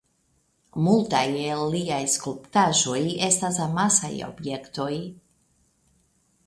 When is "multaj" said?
0.85-1.25